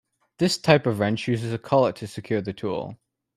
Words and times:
This 0.39 0.57
type 0.57 0.87
of 0.87 0.97
wrench 0.97 1.27
uses 1.27 1.53
a 1.53 1.59
collet 1.59 1.95
to 1.97 2.07
secure 2.07 2.41
the 2.41 2.53
tool. 2.53 2.97